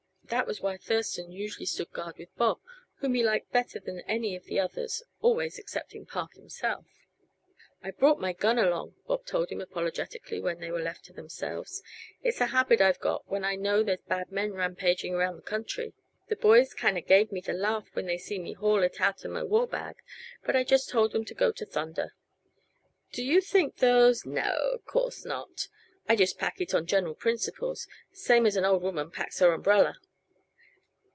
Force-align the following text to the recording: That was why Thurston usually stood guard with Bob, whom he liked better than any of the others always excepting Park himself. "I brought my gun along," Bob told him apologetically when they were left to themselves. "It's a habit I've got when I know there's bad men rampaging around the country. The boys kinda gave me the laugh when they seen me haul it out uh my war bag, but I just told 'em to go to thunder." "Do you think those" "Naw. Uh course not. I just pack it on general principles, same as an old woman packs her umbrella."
That 0.25 0.47
was 0.47 0.61
why 0.61 0.77
Thurston 0.77 1.33
usually 1.33 1.65
stood 1.65 1.91
guard 1.91 2.17
with 2.17 2.33
Bob, 2.37 2.59
whom 2.99 3.15
he 3.15 3.21
liked 3.21 3.51
better 3.51 3.81
than 3.81 3.99
any 4.07 4.33
of 4.33 4.45
the 4.45 4.61
others 4.61 5.03
always 5.21 5.59
excepting 5.59 6.05
Park 6.05 6.35
himself. 6.35 6.85
"I 7.83 7.91
brought 7.91 8.21
my 8.21 8.31
gun 8.31 8.57
along," 8.57 8.95
Bob 9.05 9.25
told 9.25 9.49
him 9.49 9.59
apologetically 9.59 10.39
when 10.39 10.61
they 10.61 10.71
were 10.71 10.81
left 10.81 11.03
to 11.05 11.11
themselves. 11.13 11.83
"It's 12.23 12.39
a 12.39 12.45
habit 12.45 12.79
I've 12.79 13.01
got 13.01 13.27
when 13.29 13.43
I 13.43 13.57
know 13.57 13.83
there's 13.83 14.03
bad 14.03 14.31
men 14.31 14.53
rampaging 14.53 15.13
around 15.13 15.35
the 15.35 15.41
country. 15.41 15.91
The 16.29 16.37
boys 16.37 16.73
kinda 16.73 17.01
gave 17.01 17.33
me 17.33 17.41
the 17.41 17.51
laugh 17.51 17.89
when 17.93 18.05
they 18.05 18.17
seen 18.17 18.43
me 18.43 18.53
haul 18.53 18.83
it 18.83 19.01
out 19.01 19.25
uh 19.25 19.27
my 19.27 19.43
war 19.43 19.67
bag, 19.67 19.97
but 20.45 20.55
I 20.55 20.63
just 20.63 20.87
told 20.87 21.13
'em 21.13 21.25
to 21.25 21.33
go 21.33 21.51
to 21.51 21.65
thunder." 21.65 22.15
"Do 23.11 23.21
you 23.21 23.41
think 23.41 23.79
those" 23.79 24.25
"Naw. 24.25 24.43
Uh 24.43 24.77
course 24.77 25.25
not. 25.25 25.67
I 26.07 26.15
just 26.15 26.39
pack 26.39 26.61
it 26.61 26.73
on 26.73 26.85
general 26.85 27.15
principles, 27.15 27.85
same 28.13 28.45
as 28.45 28.55
an 28.55 28.63
old 28.63 28.81
woman 28.81 29.11
packs 29.11 29.39
her 29.39 29.51
umbrella." 29.51 29.97